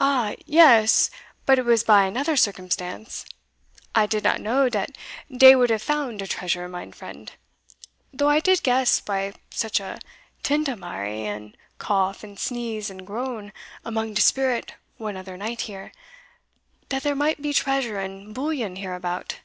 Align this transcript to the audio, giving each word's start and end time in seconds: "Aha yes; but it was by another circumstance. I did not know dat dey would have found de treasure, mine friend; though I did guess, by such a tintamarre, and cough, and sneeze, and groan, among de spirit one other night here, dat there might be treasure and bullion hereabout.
"Aha 0.00 0.34
yes; 0.46 1.10
but 1.46 1.60
it 1.60 1.64
was 1.64 1.84
by 1.84 2.02
another 2.06 2.34
circumstance. 2.36 3.24
I 3.94 4.04
did 4.04 4.24
not 4.24 4.40
know 4.40 4.68
dat 4.68 4.98
dey 5.30 5.54
would 5.54 5.70
have 5.70 5.80
found 5.80 6.18
de 6.18 6.26
treasure, 6.26 6.68
mine 6.68 6.90
friend; 6.90 7.30
though 8.12 8.28
I 8.28 8.40
did 8.40 8.64
guess, 8.64 8.98
by 8.98 9.34
such 9.50 9.78
a 9.78 10.00
tintamarre, 10.42 11.06
and 11.06 11.56
cough, 11.78 12.24
and 12.24 12.36
sneeze, 12.36 12.90
and 12.90 13.06
groan, 13.06 13.52
among 13.84 14.14
de 14.14 14.22
spirit 14.22 14.74
one 14.96 15.16
other 15.16 15.36
night 15.36 15.60
here, 15.70 15.92
dat 16.88 17.04
there 17.04 17.14
might 17.14 17.40
be 17.40 17.52
treasure 17.52 18.00
and 18.00 18.34
bullion 18.34 18.74
hereabout. 18.74 19.36